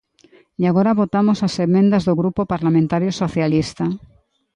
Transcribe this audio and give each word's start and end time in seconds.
E 0.61 0.63
agora 0.69 0.97
votamos 1.01 1.37
as 1.47 1.55
emendas 1.67 2.03
do 2.07 2.13
Grupo 2.21 2.41
Parlamentario 2.53 3.11
Socialista. 3.21 3.85